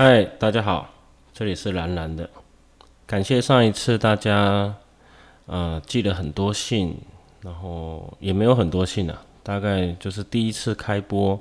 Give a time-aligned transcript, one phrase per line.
[0.00, 0.88] 嗨，大家好，
[1.34, 2.30] 这里是蓝蓝的。
[3.04, 4.72] 感谢上一次大家
[5.46, 6.96] 呃寄了很多信，
[7.40, 11.40] 然后也没有很多信啊，大概就是第一次开播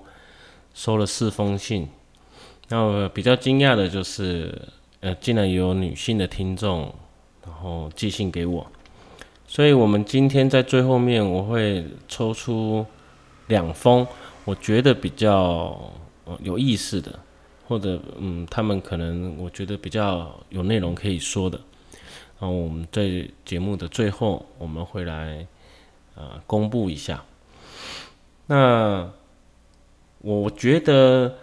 [0.73, 1.87] 收了四封信。
[2.69, 4.59] 那我比较惊讶的就是
[5.01, 6.91] 呃，竟然有女性的听众
[7.45, 8.65] 然后寄信给我，
[9.47, 12.83] 所以我们今天在最后面我会抽出
[13.49, 14.07] 两封
[14.45, 15.79] 我觉得比较
[16.39, 17.19] 有意思的。
[17.67, 21.59] 或者嗯，他们可能我觉得比较有内容可以说的，
[22.39, 25.45] 然后我们在节目的最后我们会来
[26.15, 27.21] 呃公布一下。
[28.45, 29.11] 那
[30.19, 31.35] 我觉得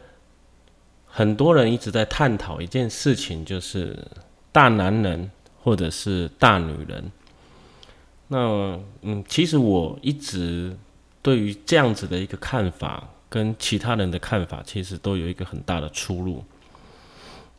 [1.07, 3.99] 很多人一直在探讨一件事情，就是
[4.51, 5.31] 大男人
[5.63, 7.13] 或者是大女人。
[8.29, 10.75] 那嗯，其实我一直
[11.21, 13.11] 对于这样子的一个看法。
[13.29, 16.45] 跟其他人的看法其实都有一个很大的出入。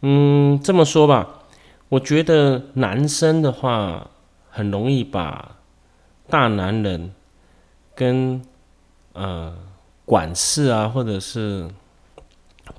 [0.02, 1.44] 嗯，这么说吧，
[1.90, 4.10] 我觉得男生的话
[4.50, 5.58] 很容易把
[6.30, 7.14] 大男人
[7.94, 8.42] 跟
[9.14, 9.58] 呃
[10.06, 11.68] 管事啊，或者是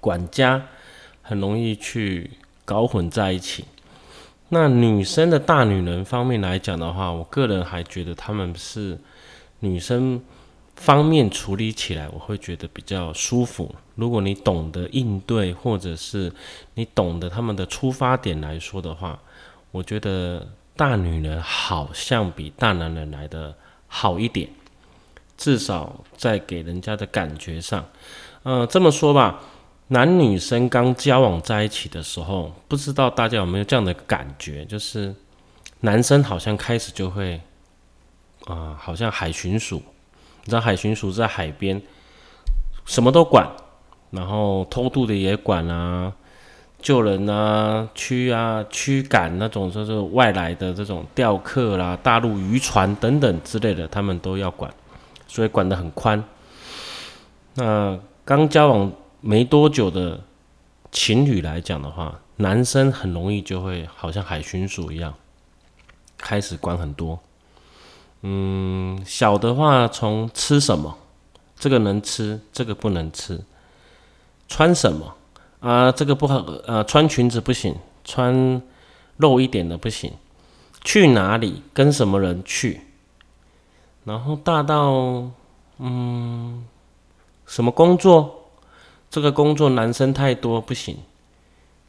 [0.01, 0.63] 管家，
[1.23, 2.31] 很容易去
[2.65, 3.65] 搞混在一起。
[4.49, 8.99] 那女生的大女人方面来讲的话，我个人还觉得他们是
[9.61, 10.23] 女生。
[10.77, 13.75] 方面处理起来，我会觉得比较舒服。
[13.95, 16.31] 如果你懂得应对，或者是
[16.75, 19.19] 你懂得他们的出发点来说的话，
[19.73, 23.55] 我觉得大女人好像比大男人来的
[23.89, 24.49] 好一点，
[25.37, 27.85] 至少在给人家的感觉上。
[28.43, 29.41] 呃，这么说吧，
[29.89, 35.15] 男女生刚交往在一起的时候，不知道大家有没有这样的感觉，就是
[35.81, 37.41] 男生好像开始就会，
[38.45, 39.83] 啊，好像海巡署。
[40.47, 41.83] 你知道海巡署在海边，
[42.85, 43.51] 什么都管，
[44.13, 46.13] 然后偷渡的也管啊，
[46.81, 54.73] 救人啊、驱啊、驱赶那种，就是外来的这种钓客啦、大陆渔船等等之类的，他们都要管，
[55.27, 56.23] 所以管得很宽。
[57.55, 60.21] 那刚交往没多久的
[60.93, 65.13] 情侣来讲的话，男生很容易就会好像海巡署一样，
[66.17, 67.19] 开始管很多。
[68.29, 70.99] 嗯，小的话从吃什么，
[71.55, 73.37] 这个能吃，这个不能吃；
[74.49, 75.15] 穿什么
[75.61, 78.61] 啊，这个不好，呃，穿裙子不行，穿
[79.19, 80.13] 露一点的不行。
[80.83, 82.81] 去哪里，跟什么人去，
[84.03, 85.31] 然后大到
[85.79, 86.67] 嗯，
[87.47, 88.51] 什么工作，
[89.09, 90.99] 这个工作男生太多不行。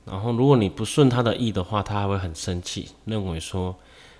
[0.05, 3.75] 然后如果你不顺他的意的话，他还会很生气，认为说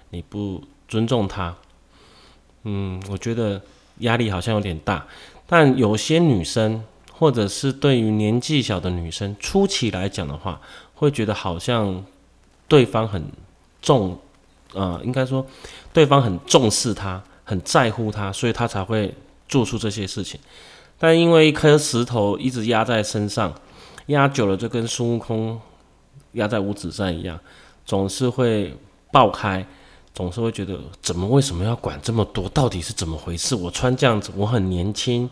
[0.09, 1.55] 你不尊重他。
[2.69, 3.61] 嗯，我觉得
[3.99, 5.07] 压力好像有点大，
[5.47, 6.83] 但有些女生，
[7.13, 10.59] 或者是对于年纪小的女生，初期来讲的话，
[10.95, 12.03] 会觉得好像
[12.67, 13.23] 对方很
[13.81, 14.19] 重，
[14.73, 15.47] 呃，应该说
[15.93, 19.15] 对方很重视她，很在乎她，所以她才会
[19.47, 20.37] 做出这些事情。
[20.99, 23.53] 但因为一颗石头一直压在身上，
[24.07, 25.57] 压久了就跟孙悟空
[26.33, 27.39] 压在五指山一样，
[27.85, 28.75] 总是会
[29.09, 29.65] 爆开。
[30.17, 32.49] 总是会觉得，怎么为什么要管这么多？
[32.49, 33.53] 到底是怎么回事？
[33.53, 35.29] 我穿这样子，我很年轻，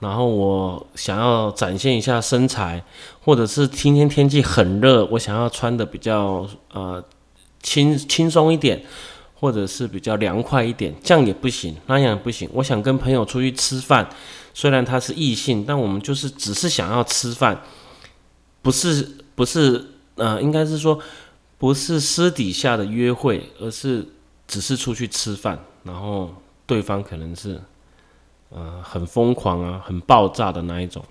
[0.00, 2.82] 然后我想要展现一下身材，
[3.22, 7.04] 或者是今天天气很热，我想要穿的比较呃
[7.62, 8.82] 轻轻松一点，
[9.34, 12.48] 或者是比较凉快一点，这样也不行，那样也不行。
[12.54, 14.08] 我想跟朋友出去吃饭，
[14.54, 17.60] 虽然他是异性，但我们就是只是想要吃饭，
[18.62, 19.84] 不是不是
[20.14, 20.98] 呃，应该是说
[21.58, 24.08] 不是私底下的约会，而是。
[24.46, 26.30] 只是出去吃饭，然后
[26.66, 27.58] 对方可能是，
[28.50, 31.02] 呃，很疯狂啊，很爆炸的那一种。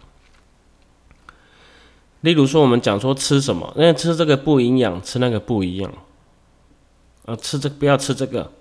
[2.21, 5.91] 例如说，我们讲说吃什么，那吃这个不营养，吃那个不一样。
[7.25, 8.51] 啊，吃这不要吃这个。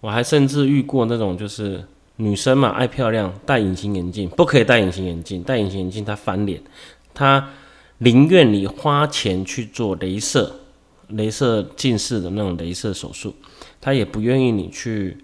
[0.00, 1.86] 我还甚至遇过那种，就是
[2.16, 6.62] 女生嘛，爱漂亮，戴隐形眼镜，不可以戴隐形眼镜，戴隐形眼镜她翻脸，
[7.12, 7.50] 她
[7.98, 10.59] 宁愿你花钱去做镭射。
[11.12, 13.34] 镭射近视的那种镭射手术，
[13.80, 15.18] 他也不愿意你去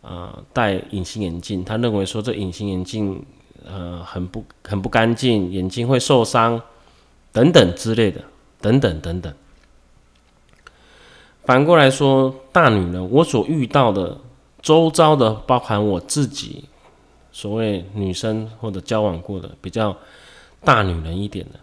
[0.00, 3.24] 呃戴隐形眼镜，他认为说这隐形眼镜
[3.64, 6.60] 呃很不很不干净，眼睛会受伤
[7.32, 8.22] 等等之类的，
[8.60, 9.32] 等等等等。
[11.44, 14.18] 反过来说，大女人，我所遇到的
[14.60, 16.64] 周遭的，包含我自己，
[17.32, 19.96] 所谓女生或者交往过的比较
[20.64, 21.58] 大女人一点的，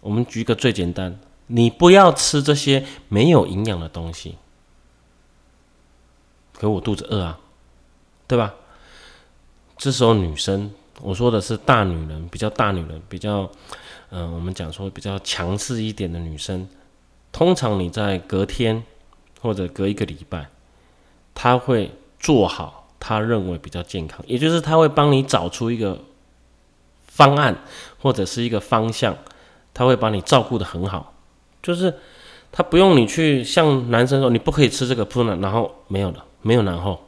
[0.00, 1.18] 我们举个最简单。
[1.48, 4.36] 你不要吃这些没有营养的东西，
[6.54, 7.38] 可我肚子饿啊，
[8.26, 8.54] 对吧？
[9.76, 13.50] 这时候女生我说的是大女人，比较大女人，比较，
[14.10, 16.68] 嗯，我们讲说比较强势一点的女生，
[17.30, 18.82] 通常你在隔天
[19.40, 20.48] 或者隔一个礼拜，
[21.32, 26.00] 她会做好她认为比较健康，也就是她会帮你找出一个
[27.06, 27.56] 方案
[28.00, 29.16] 或者是一个方向，
[29.72, 31.14] 她会把你照顾的很好，
[31.62, 31.94] 就是
[32.50, 36.98] 他不用你去像男生说你不可以吃这个不能，然后没有了，没有然后。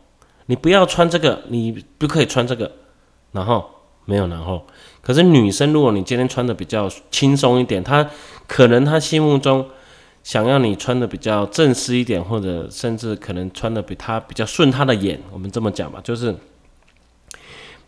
[0.47, 2.73] 你不要穿这个，你不可以穿这个，
[3.31, 3.64] 然后
[4.05, 4.67] 没有然后。
[5.00, 8.11] 可是女生，如果你今天穿的比较轻松一点，她
[8.49, 9.64] 可能她心目中
[10.25, 15.23] 想要你穿的比较正式一点，或者甚至可能穿的比她比较顺她的眼。
[15.31, 16.35] 我们这么讲吧，就是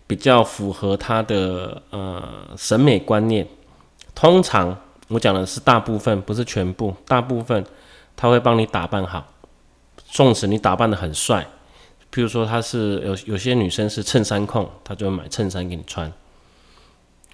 [0.07, 2.23] 比较符合她的呃
[2.57, 3.45] 审美观念。
[4.15, 4.79] 通常
[5.13, 7.65] 我讲的是大部分，不是全部，大部分
[8.17, 9.25] 他会帮你打扮好，
[10.07, 11.47] 纵使你打扮的很帅。
[12.13, 16.13] 譬如说，她是有有些女生是衬衫控，他就会买衬衫给你穿。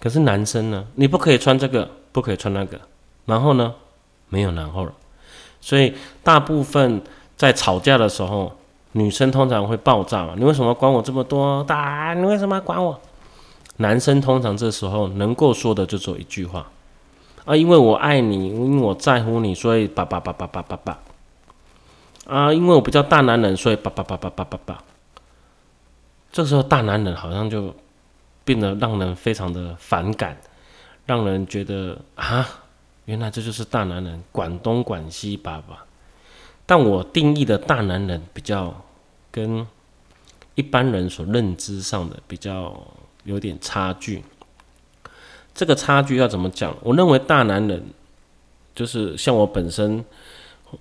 [0.00, 2.80] 可是男生呢，你不可以穿这个，不可以穿那个，
[3.26, 3.74] 然后呢，
[4.28, 4.92] 没有然后了。
[5.60, 7.02] 所以大部分
[7.36, 8.52] 在吵架的时候，
[8.92, 10.34] 女生通常会爆炸嘛？
[10.36, 11.64] 你为什么管我这么多？
[11.64, 13.00] 打你为什么要管我？
[13.78, 16.66] 男生通常这时候能够说的就只有一句话
[17.48, 20.98] 啊，因为我爱你，因为我在乎你，所以叭叭叭叭叭叭叭。
[22.26, 24.84] 啊，因为我比较大男人，所以叭叭叭叭叭叭叭。
[26.30, 27.74] 这时候大男人好像就
[28.44, 30.36] 变得让人非常的反感，
[31.06, 32.46] 让人觉得啊，
[33.06, 35.86] 原来这就是大男人，管东管西叭叭。
[36.66, 38.74] 但我定义的大男人比较
[39.30, 39.66] 跟
[40.54, 42.78] 一般人所认知上的比较
[43.24, 44.22] 有点差距。
[45.58, 46.72] 这个差距要怎么讲？
[46.84, 47.82] 我认为大男人
[48.76, 50.04] 就是像我本身。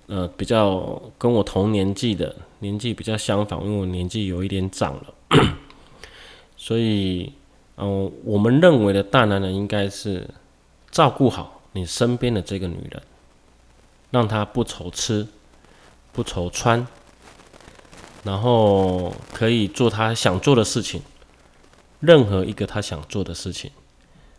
[0.06, 5.14] 呃，比较跟我同年纪的年纪比较相仿，因为我年纪有一点长了，
[6.58, 7.32] 所以，
[7.78, 10.28] 嗯，我们认为的大男人应该是
[10.90, 13.02] 照顾好你身边的这个女人，
[14.10, 15.26] 让她不愁吃，
[16.12, 16.86] 不愁穿，
[18.24, 21.00] 然后可以做她想做的事情，
[22.00, 23.70] 任何一个她想做的事情，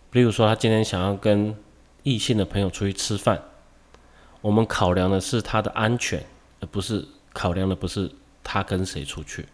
[0.10, 1.56] 比如说她今天想要跟
[2.04, 3.42] 异性的朋友出去吃饭。
[4.42, 6.26] 我们考量的是他的安全，
[6.62, 8.10] 而不是考量的不是
[8.42, 9.46] 他跟谁出去。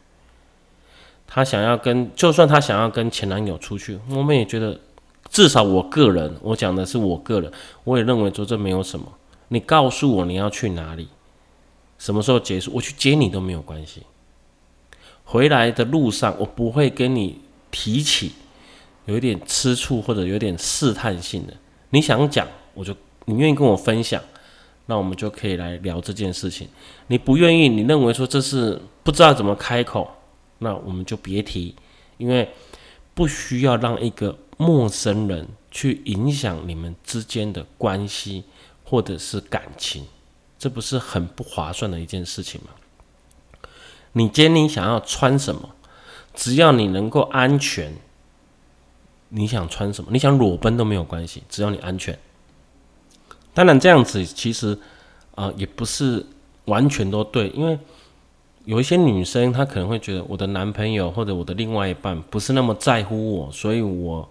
[1.26, 4.80] 他想要跟，就算他想要跟前男友出去，我们也觉得，
[5.28, 7.52] 至少我个人，我讲的是我个人，
[7.84, 9.12] 我也认为说这没有什么。
[9.48, 11.08] 你告诉我你要去哪里，
[11.98, 14.04] 什么时候结束，我去接你都没有关系。
[15.24, 17.42] 回来的路上，我不会跟你
[17.72, 18.34] 提起
[19.06, 21.54] 有一点吃醋或者有点试探性的。
[21.90, 24.22] 你想讲，我就你愿意跟我分享。
[24.88, 26.68] 那我们就可以来聊这件事情。
[27.08, 30.08] 你不愿意，你认为说这是不知道怎么开口，
[30.60, 31.74] 那我们就别提，
[32.18, 32.48] 因为
[33.16, 38.44] 不需要让一个陌生人去影响你们之间的关系
[38.84, 40.06] 或者是感情，
[40.60, 43.68] 这不是很不划算的一件事情吗？
[44.12, 45.72] 你今天想要穿什么，
[46.36, 47.92] 只要你能够安全，
[49.30, 52.18] 你想穿什么，你想裸奔都没有关系，只要你安全。
[53.54, 54.78] 当然，这样子其实
[55.34, 56.26] 啊，也不是
[56.66, 57.78] 完全都对，因为
[58.66, 64.30] 有一些女生她可能会觉得我的男朋友或者我的另外一半不是那么在乎我，所以我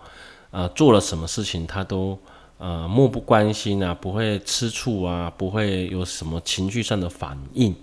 [0.51, 2.19] 啊做了什么事情他都
[2.59, 7.75] 呃漠不关心啊，不会吃醋啊，不会有什么情绪上的反应。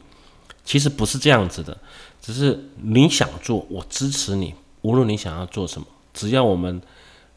[0.63, 1.75] 其实不是这样子的，
[2.21, 4.53] 只是你想做，我支持你，
[4.83, 6.81] 无论你想要做什么，只要我们。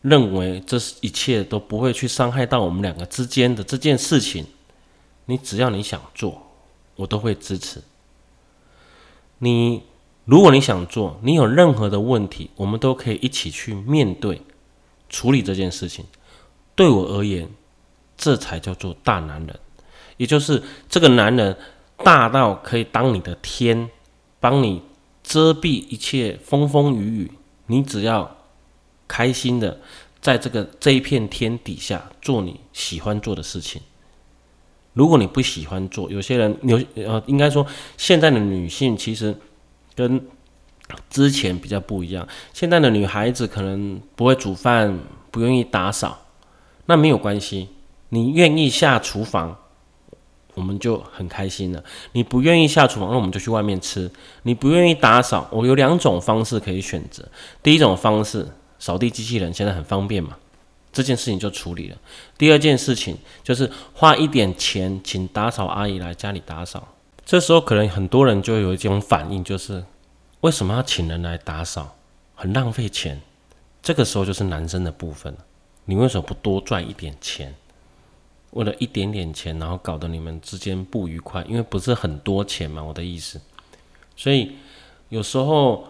[0.04, 4.44] 认为这一切都不会去伤害到我们两个之间的这件事情，
[5.24, 6.42] 你只要你想做，
[6.94, 7.82] 我都会支持。
[9.38, 9.82] 你
[10.26, 14.42] 如果你想做，你有任何的问题，我们都可以一起去面对
[15.08, 16.04] 处理这件事情。
[16.74, 17.48] 对我而言，
[18.14, 19.58] 这才叫做大男人，
[20.18, 21.56] 也就是这个男人
[21.96, 23.88] 大到可以当你的天，
[24.38, 24.82] 帮你
[25.22, 27.32] 遮蔽一切风风雨雨。
[27.68, 28.36] 你只要。
[29.06, 29.78] 开心的，
[30.20, 33.82] 在这个这一片天底下做你喜欢做的事情。
[34.94, 39.36] 如果你不喜欢做，有些人有呃，应该说现在的女性其实
[39.94, 40.24] 跟
[41.10, 42.26] 之前比较不一样。
[42.52, 44.98] 现在的女孩子可能不会煮饭，
[45.32, 46.26] 不愿意打扫，
[46.86, 47.70] 那没有关系。
[48.10, 49.56] 你愿意下厨房，
[50.54, 51.82] 我们就很开心了。
[52.12, 54.08] 你不愿意下厨房，那我们就去外面吃。
[54.44, 57.28] 你不愿意打扫，我有两种方式可以选择。
[57.64, 58.46] 第一种方式。
[58.84, 60.36] 扫地机器人现在很方便嘛，
[60.92, 61.96] 这件事情就处理了。
[62.36, 66.86] 第二件事情就是花一点钱请打扫阿姨来家里打扫。
[67.24, 69.82] 这时候可能很多人就有一种反应，就是
[70.42, 71.96] 为什么要请人来打扫？
[72.34, 73.18] 很浪费钱。
[73.82, 75.34] 这个时候就是男生的部分。
[75.86, 77.54] 你为什么不多赚一点钱？
[78.50, 83.40] 为了一点点钱，然后搞得你们之间不愉快，因为不是很多钱嘛，我的意思。
[84.14, 84.52] 所以
[85.08, 85.88] 有时候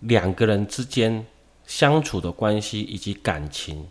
[0.00, 1.24] 两个人之间
[1.72, 3.86] 相处的关系以及感情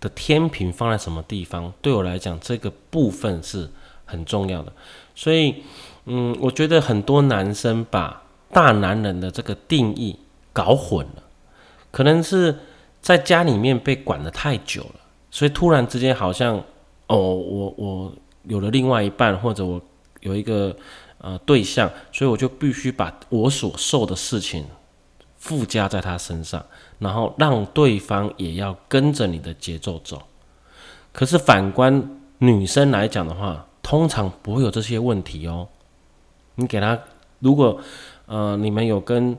[0.00, 3.68] 的天平放在什么地方，对我来讲这个部分是
[4.06, 4.72] 很重要的。
[5.14, 5.62] 所以，
[6.06, 10.18] 嗯，我觉得很多男生把大男人的这个定义
[10.52, 11.22] 搞混了，
[11.90, 12.60] 可能是
[13.02, 16.64] 在家里面被管得太久了，所以突然之间好像。
[17.10, 19.80] 哦，我我有了另外一半，或者我
[20.20, 20.76] 有一个
[21.16, 24.66] 呃对象，所以我就必须把我所受的事情
[25.38, 26.64] 附加在他身上，
[26.98, 30.22] 然后让对方也要跟着你的节奏走。
[31.12, 35.66] 可是反观女生来讲的话，通常不会有这些问题哦。
[36.56, 36.98] 你给她，
[37.38, 37.80] 如果
[38.26, 39.36] 呃你们有跟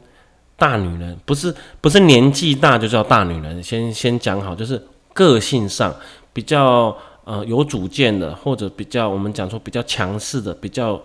[0.57, 5.95] 大女人，不是不是年纪大就叫大女人，先先讲好，就是个性上
[6.33, 6.97] 比较。
[7.25, 10.99] 呃，有主见的，或者比较我们讲说比较强势的，比较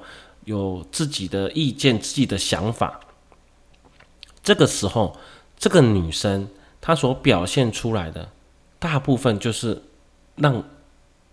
[0.47, 2.99] 有自己的意见、自己的想法。
[4.45, 5.17] 这个时候，
[5.59, 6.47] 这个女生
[6.81, 8.29] 她所表现出来的，
[8.79, 9.83] 大部分就是
[10.37, 10.63] 让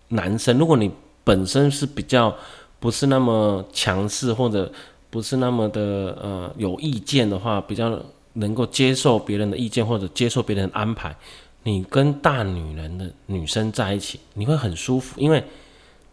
[0.08, 0.90] 男生，如果你
[1.24, 2.36] 本身是比较
[2.80, 4.72] 不是那么强势，或者
[5.10, 8.02] 不是那么的呃有意见的话，比较
[8.34, 11.16] 能够接受别人的意见，或者接受别人的安排。
[11.64, 15.44] 你跟大女人的女生在一起，你会很舒服，因为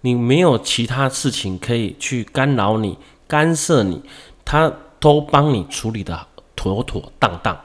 [0.03, 4.03] 你没有其他事情可以去干扰你、干涉你，
[4.45, 6.28] 她都帮你处理的好
[6.59, 7.57] 妥妥当当，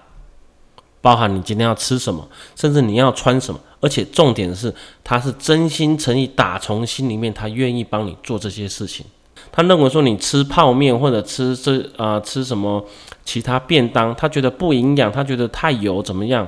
[1.02, 4.72] 包含你今天要吃什么，甚至你要穿什么，而且重点是，
[5.04, 9.04] 他是真心诚意打从心里面，他愿意帮你做这些事情。
[9.52, 12.86] 他认为说你吃泡面或者吃这啊吃什么
[13.26, 16.48] 其他便当，他觉得不营养，他觉得太油怎么样？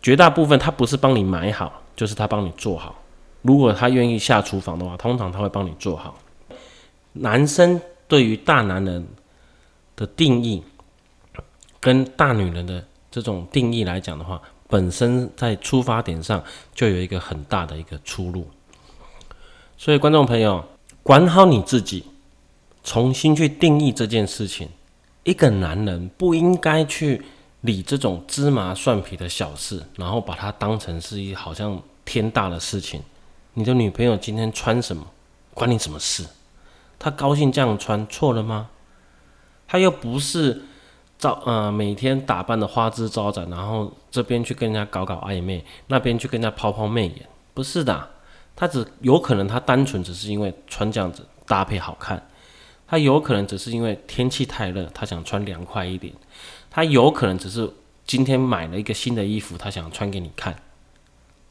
[0.00, 2.94] 绝大部分他不是帮你买好，就是他帮你做好。
[3.42, 6.16] 如果他愿意下厨房的话，通常他会帮你做好。
[7.12, 9.06] 男生对于大男人
[9.96, 10.62] 的定义，
[11.80, 16.42] 跟大女人的这种定义来讲的话，本身在出发点上
[16.74, 18.48] 就有一个很大的一个出入。
[19.76, 20.64] 所以，观众朋友，
[21.02, 22.04] 管好你自己，
[22.84, 24.68] 重新去定义这件事情。
[25.24, 27.22] 一个男人不应该去。
[27.62, 33.02] 理这种芝麻蒜皮的小事，然后把它当成是一好像天大的事情。
[33.54, 35.04] 你的女朋友今天穿什么，
[35.52, 36.24] 关你什么事？
[36.96, 38.68] 她高兴这样穿，错了吗？
[39.66, 40.62] 她又不是
[41.18, 48.10] 照呃每天打扮的花枝招展，然后这边去跟人家搞搞暧昧，那边去跟人家抛抛媚眼，不是的。
[48.54, 52.26] 他只有可能他单纯只是因为穿这样子搭配好看，
[52.86, 56.14] 他有可能只是因为天气太热，他想穿凉快一点。
[56.70, 57.70] 他有可能只是
[58.06, 60.56] 今天买了一个新的衣服，他想穿给你看，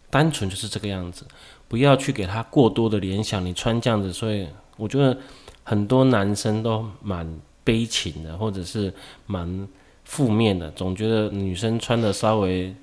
[0.09, 1.25] 单纯就是这个样子，
[1.67, 3.45] 不要去给他过多的联想。
[3.45, 5.15] 你穿这样子，所以我觉得
[5.63, 8.93] 很多男生都蛮悲情的，或者是
[9.25, 9.67] 蛮
[10.05, 12.73] 负面的，总觉得女生穿的稍微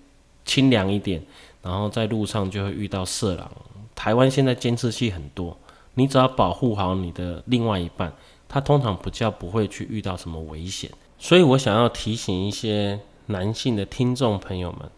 [0.45, 1.25] 清凉一点，
[1.63, 3.51] 然后在路上就会遇到色狼。
[3.95, 5.57] 台湾现在监视器很多，
[5.95, 8.13] 你只要保护好你的另外一半，
[8.49, 10.91] 他通常不叫不会去遇到什么危险。
[11.17, 14.91] 所以我想要提醒一些男性的听众朋友们，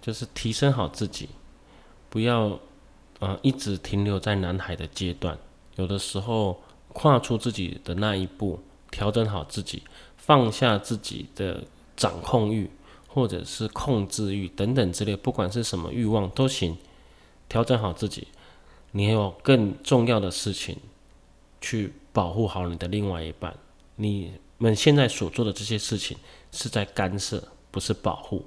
[0.00, 1.28] 就是提升好自己，
[2.08, 2.58] 不要
[3.18, 5.36] 啊一直停留在男孩的阶段。
[5.74, 8.58] 有的时候跨出自己的那一步，
[8.96, 9.82] 调整好自己，
[10.16, 12.70] 放下自己的掌控欲
[13.06, 16.78] 或者是控制欲等等之类，不管是什么欲望都行。
[17.46, 18.28] 调整好自己，
[18.92, 20.78] 你有更重要的事情
[21.60, 23.54] 去保护好你的另外一半。
[23.96, 24.32] 你。
[24.58, 26.16] 们现在所做的这些事情
[26.50, 28.42] 是在干涉，不是保护。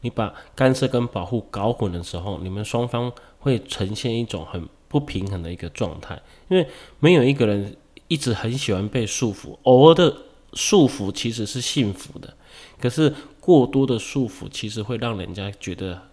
[0.00, 6.18] 你把干涉跟保护搞混的时候，你们双方会呈现一种很不平衡的一个状态。
[6.48, 6.66] 因为
[6.98, 7.76] 没有一个人
[8.10, 10.16] 一直很喜欢被束缚，偶尔的
[10.54, 12.36] 束缚其实是幸福的，
[12.80, 16.08] 可是过多的束缚其实会让人家觉得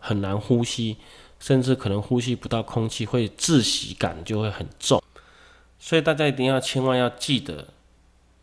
[0.00, 0.96] 很难呼吸，
[1.38, 5.02] 甚至可能呼吸不到空气，会窒息感就会很重。
[5.78, 7.68] 所以大家一定要千万要记得。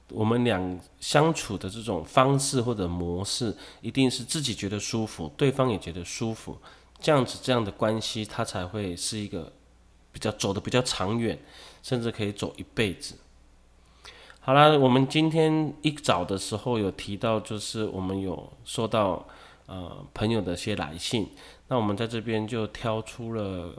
[0.10, 6.56] 我们俩相处的这种方式或者模式，一定是自己觉得舒服，对方也觉得舒服，
[7.00, 9.52] 这样子这样的关系，它才会是一个
[10.12, 11.40] 比较走的比较长远，
[11.82, 13.16] 甚至可以走一辈子。
[14.40, 19.26] 好了，我们今天一早的时候有提到，就是我们有收到
[19.66, 21.30] 呃朋友的一些来信，
[21.68, 23.74] 那我们在这边就挑出了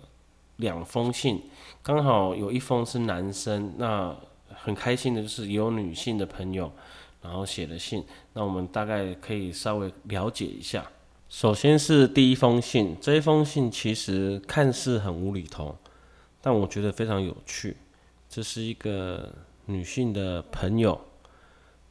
[0.56, 1.42] 两封信，
[1.82, 4.16] 刚好有一封是男生，那。
[4.54, 6.70] 很开心的就是有女性的朋友，
[7.22, 8.04] 然后写了信，
[8.34, 10.86] 那我们大概可以稍微了解一下。
[11.30, 15.74] 首先是第一封信，这一封信其实看似很无厘头，
[16.42, 17.78] 但我觉得非常有趣。
[18.34, 19.30] 这是一个
[19.66, 20.98] 女性的朋友，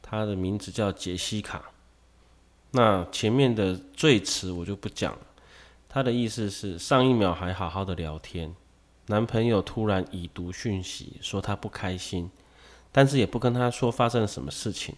[0.02, 1.70] 她的名字叫杰西卡。
[2.72, 5.20] 那前面的赘词我就不讲了。
[5.88, 8.52] 她的意思是，上一秒还好好的聊天，
[9.06, 12.28] 男朋友突然已读讯息，说他不开心，
[12.90, 14.96] 但是也不跟她说发生了什么事情。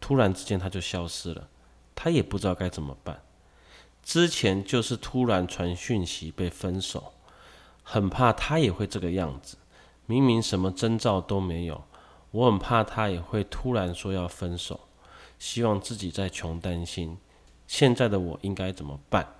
[0.00, 1.48] 突然之间他就消失了，
[1.94, 3.22] 她也不知道该怎么办。
[4.02, 7.14] 之前就是突然传讯息被分手，
[7.82, 9.56] 很怕他也会这个样子。
[10.06, 11.84] 明明什么征兆都没有，
[12.30, 14.80] 我很怕他也会突然说要分手。
[15.38, 17.18] 希望自己在穷担心，
[17.66, 19.34] 现在的我应该怎么办？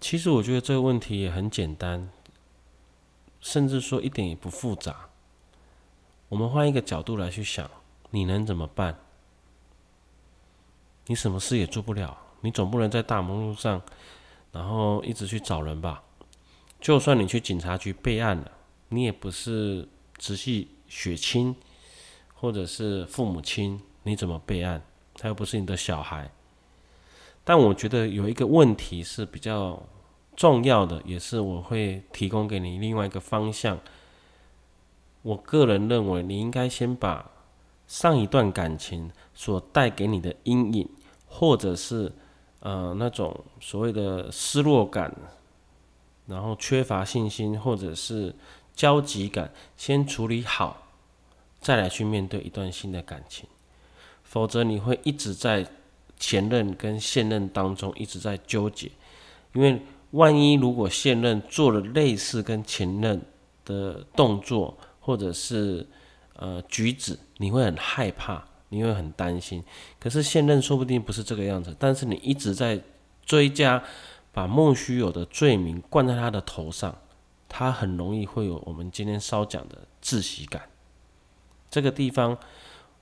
[0.00, 2.10] 其实我觉得这个问题也很简单，
[3.40, 5.08] 甚至说一点也不复杂。
[6.28, 7.70] 我们换一个角度来去想，
[8.10, 8.98] 你能怎么办？
[11.06, 12.16] 你什么事也做不了。
[12.42, 13.82] 你总不能在大马路上，
[14.52, 16.02] 然后一直去找人吧？
[16.80, 18.52] 就算你去警察局备案了，
[18.88, 21.54] 你也不是直系血亲，
[22.34, 24.82] 或者是父母亲，你怎么备案？
[25.14, 26.30] 他又不是你的小孩。
[27.42, 29.82] 但我觉得有一个问题是比较
[30.34, 33.78] 重要的，也是我会提供给你另外一个方向。
[35.22, 37.30] 我个人认为，你应该先把
[37.86, 40.88] 上一段感情所带给你的阴影，
[41.26, 42.12] 或者是
[42.60, 45.14] 呃，那种所谓的失落感，
[46.26, 48.34] 然后缺乏信心，或者是
[48.76, 50.86] 焦急感，先处理好，
[51.60, 53.48] 再来去面对一段新的感情。
[54.22, 55.66] 否则你会一直在
[56.16, 58.90] 前任跟现任当中一直在纠结，
[59.54, 63.20] 因为万一如果现任做了类似跟前任
[63.64, 65.84] 的动作，或者是
[66.34, 68.44] 呃举止，你会很害怕。
[68.68, 69.62] 你会很担心，
[70.00, 72.82] 可是现任说不定不是这个样子，但是你一直在
[73.24, 73.80] 追加，
[74.32, 76.98] 把莫须有的罪名灌在他的头上，
[77.48, 80.68] 他很容易会有我们今天稍讲的窒息感。
[81.70, 82.36] 这个地方，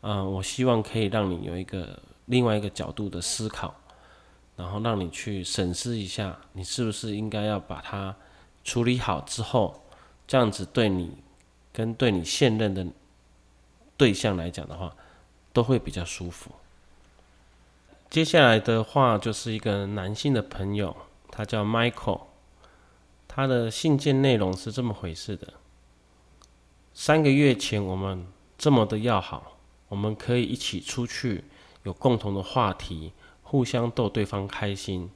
[0.00, 3.74] 嗯，我希望可以让你有一个另外一个角度的思考，
[4.56, 8.14] 然后让你去审视一下，你是不是应该要把它
[8.62, 9.82] 处理好之后，
[10.26, 11.18] 这样子对你
[11.72, 12.86] 跟对你现任的
[13.96, 14.94] 对象来讲的话。
[15.54, 16.50] 都会比较舒服。
[18.10, 20.96] 接下来的话就是一个男性的朋友，
[21.30, 22.22] 他叫 Michael，
[23.34, 25.54] 他的信件内容是这么回事的：
[26.92, 31.42] 三个月前我们这么的要好，我们可以一起出去，
[31.82, 33.10] 有共同的话题，
[33.42, 35.10] 互相逗对方开心。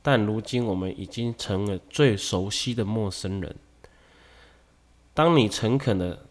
[0.00, 3.54] 但如今我们已经成了最熟悉的陌生人。
[5.12, 6.24] 当你诚恳的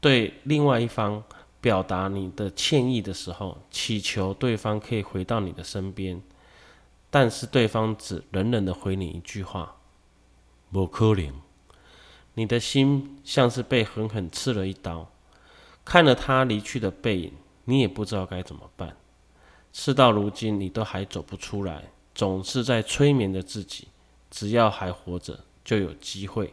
[0.00, 1.22] 对另外一方。
[1.60, 6.22] 表达你的歉意的时候，祈求对方可以回到你的身边，
[7.10, 9.74] 但是对方只冷冷的回你一句话
[10.72, 11.32] ：“不可能。”
[12.34, 15.10] 你的心像是被狠狠刺了一刀。
[15.84, 17.32] 看了他离去的背影，
[17.64, 18.96] 你也不知道该怎么办。
[19.72, 23.88] 事到如今，你都还走不出来，总是在催眠着自己：
[24.30, 26.52] 只要还活着，就有机会。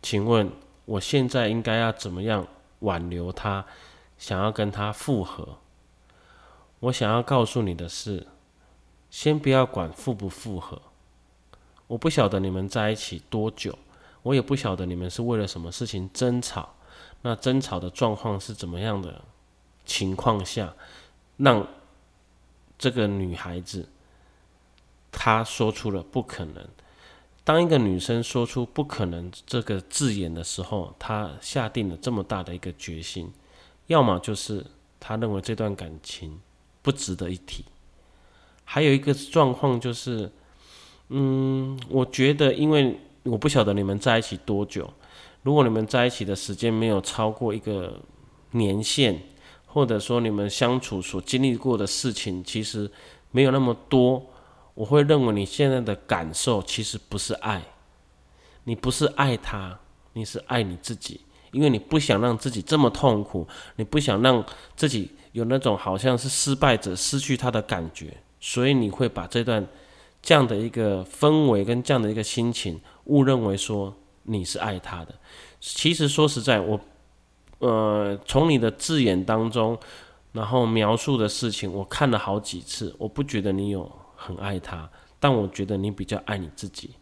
[0.00, 0.50] 请问，
[0.84, 2.46] 我现在应该要怎么样？
[2.80, 3.64] 挽留他，
[4.18, 5.58] 想要跟他复合。
[6.80, 8.26] 我想要告诉你的是，
[9.10, 10.80] 先不要管复不复合。
[11.86, 13.78] 我不晓得你们在一起多久，
[14.22, 16.74] 我也不晓得你们是为了什么事情争吵。
[17.22, 19.22] 那争吵的状况是怎么样的
[19.84, 20.74] 情况下，
[21.36, 21.66] 让
[22.78, 23.88] 这个女孩子
[25.10, 26.66] 她说出了不可能。
[27.42, 33.30] 当一个女生说出“不可能”这个字眼的时候，她下定了这么大的一个决心，
[33.86, 34.64] 要么就是
[34.98, 36.40] 她认为这段感情
[36.80, 37.66] 不值得一提。
[38.64, 40.32] 还有一个状况就是，
[41.08, 44.92] 嗯，我觉得，因为我不晓得你们在一起多久，
[45.42, 48.00] 如果你们在一起的时间没有超过一个
[48.52, 49.20] 年限，
[49.66, 52.90] 或者说你们相处所经历过的事情其实
[53.30, 54.24] 没有那么多。
[54.74, 57.62] 我会认为你现在的感受其实不是爱，
[58.64, 59.78] 你不是爱他，
[60.14, 61.20] 你是爱你自己，
[61.52, 69.64] 因为你不想让自己这么痛苦，你不想让自己有那种好像是失败者失去他的感觉，所以你会把这段
[70.24, 75.14] 这样的一个氛围跟这样的一个心情误认为说你是爱他的。
[75.60, 76.80] 其实说实在，我
[77.60, 79.78] 呃从你的字眼当中，
[80.32, 83.88] 然后描述的事情，我看了好几次，我不觉得你有。
[84.16, 84.88] 很爱他，
[85.20, 86.92] 但我觉得你比较爱你自己。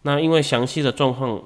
[0.00, 1.42] 那因为详细的状况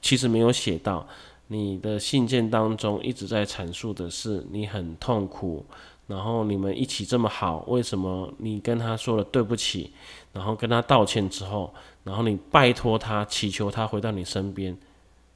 [0.00, 1.06] 其实没有写到，
[1.46, 5.64] 你的信件当中一直在阐述的是你很痛苦，
[6.08, 9.92] 然后你们一起这么好，为什么你跟他说了对不起，
[10.34, 14.76] 然后跟他道歉之后，然后你拜托他，祈求他回到你身边，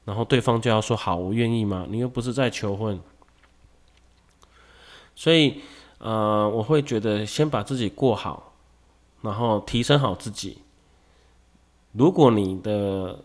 [0.05, 1.87] 然后对方就要说好，我愿意吗？
[1.89, 2.99] 你又不是在求婚，
[5.15, 5.61] 所以
[5.97, 8.53] 呃，我会觉得先把自己过好，
[9.23, 10.59] 然后提升好自己。
[11.93, 13.19] 如果你的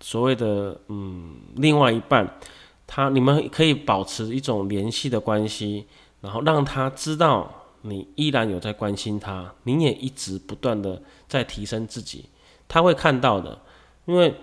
[0.00, 2.38] 所谓的嗯另外一半，
[2.86, 5.86] 他你们可以保持一种联系的关系。
[6.22, 12.24] 然后让他知道你依然有在关心他，你也一直不断的在提升自己，
[12.66, 13.58] 他会看到的。
[14.06, 14.34] 因为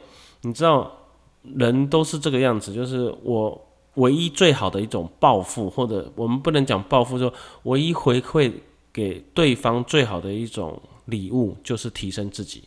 [0.41, 0.91] 你知道，
[1.43, 8.51] 人都是这个样子，就是我唯一最好的一种报复，或者我们不能讲报复，说唯一回馈
[8.93, 12.63] 给对方最好的一种礼物，就是提升自己。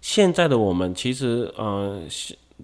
[0.00, 2.02] 现在的我们其实，呃，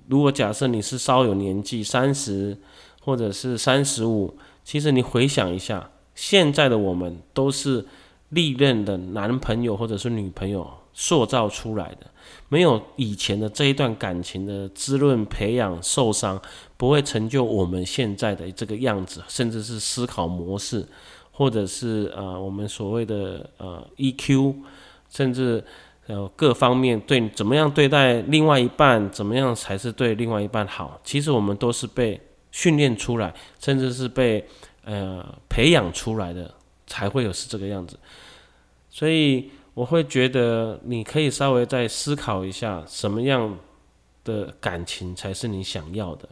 [0.09, 2.57] 如果假设你是稍有年纪，三十
[3.01, 4.37] 或者是三十五。
[4.65, 7.85] 其实你回想一下，现在的我们都是
[8.31, 12.07] 历任的男朋友或者是女朋友塑造出来的，
[12.49, 16.41] 没有以前的这一段感情的滋润、培养、受伤，
[16.77, 20.87] 不会成就我们现在的这个样子，甚至是思考模式，
[21.31, 24.55] 或者是呃我们所谓的呃 EQ，
[25.11, 25.65] 甚至
[26.07, 32.21] 呃各方面对怎么样对待另外一半，怎么样才是对另外一半好，其实我们都是被。
[32.55, 34.47] 训练出来，甚至是被
[34.85, 36.55] 呃培养出来的，
[36.87, 37.99] 才会有是这个样子。
[38.91, 43.59] 所以我会觉得，你可以稍微再思考一下，什么样
[44.25, 46.29] 的感情才是你想要的。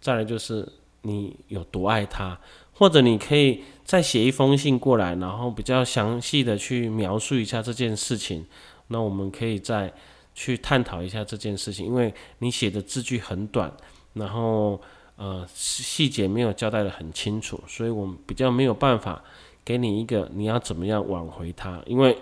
[0.00, 0.66] 再来就是
[1.02, 2.38] 你有多爱他，
[2.72, 8.46] 或者你可以再写一封信过来，然后比较详细的去描述一下这件事情。
[8.88, 9.92] 那我们可以再
[10.34, 13.72] 去探讨一下这件事情，因为你写的字句很短，
[14.14, 14.80] 然后。
[15.22, 19.22] 呃，细节没有交代的很清楚，所以我们比较没有办法
[19.62, 22.16] 给你一个你要怎么样挽回他，因为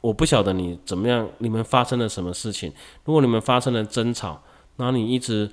[0.00, 2.72] 我不晓得你怎么样，你们发生了什么事情。
[3.04, 4.42] 如果你们发生了争吵，
[4.76, 5.48] 然后你一直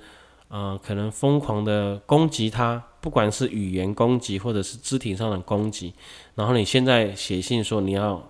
[0.48, 5.94] 呃可能疯狂的攻击他，不管是语言攻击或者是肢体上的攻击，
[6.34, 8.20] 然后你现在写信说你要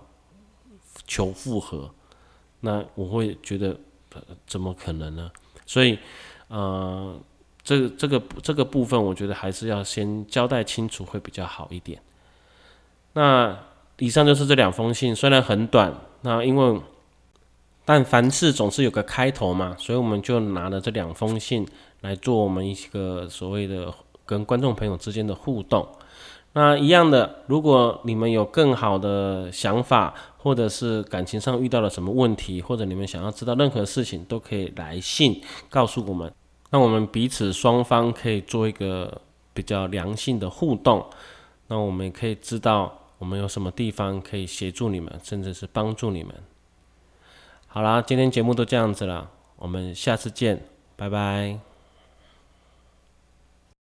[1.07, 1.89] 求复合，
[2.59, 3.75] 那我会觉得
[4.45, 5.31] 怎么可能呢？
[5.65, 5.97] 所以
[6.49, 7.19] 呃。
[7.63, 12.01] 这这个这个部分，我觉得还是要先交代清楚会比较好一点。
[13.13, 13.57] 那
[13.99, 16.79] 以上就是这两封信，虽然很短，那因为
[17.85, 21.67] 但凡事总是有个开头嘛，所以我们就拿了这两封信
[22.01, 23.93] 来做我们一个所谓的
[24.25, 25.87] 跟观众朋友之间的互动。
[26.53, 36.31] 那一样的，如果你们有更好的想法，或者是感情上遇到了什么问题，或者你们想要知道任何事情，都可以来信告诉我们。
[36.71, 39.21] 那我们彼此双方可以做一个
[39.53, 41.05] 比较良性的互动，
[41.67, 46.33] 那我们也可以知道我们有什么地方可以协助你们，甚至是帮助你们。
[47.67, 51.70] 好啦，今天节目都这样子了，我们下次见，拜拜。